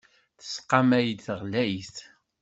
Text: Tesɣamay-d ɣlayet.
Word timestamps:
Tesɣamay-d 0.39 1.25
ɣlayet. 1.39 1.97